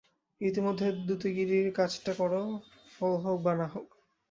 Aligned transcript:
ইতিমধ্যে 0.41 0.87
দূতীগিরির 1.07 1.67
কাজটা 1.73 2.11
করো, 2.13 2.41
ফল 2.93 3.13
হোক 3.23 3.37
বা 3.45 3.53
না 3.55 3.67
হোক। 3.67 3.87